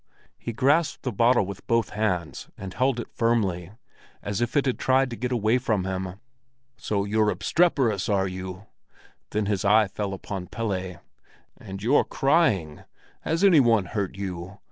He 0.39 0.51
grasped 0.51 1.03
the 1.03 1.11
bottle 1.11 1.45
with 1.45 1.67
both 1.67 1.89
hands 1.89 2.49
and 2.57 2.73
held 2.73 2.99
it 2.99 3.07
firmly, 3.13 3.73
as 4.23 4.41
if 4.41 4.57
it 4.57 4.65
had 4.65 4.79
tried 4.79 5.11
to 5.11 5.15
get 5.15 5.31
away 5.31 5.59
from 5.59 5.85
him. 5.85 6.15
"So 6.75 7.05
you're 7.05 7.29
obstreperous, 7.29 8.09
are 8.09 8.27
you?" 8.27 8.65
Then 9.29 9.45
his 9.45 9.63
eye 9.63 9.87
fell 9.87 10.15
upon 10.15 10.47
Pelle. 10.47 10.99
"And 11.55 11.83
you're 11.83 12.03
crying! 12.03 12.83
Has 13.21 13.43
any 13.43 13.59
one 13.59 13.85
hurt 13.85 14.17
you? 14.17 14.57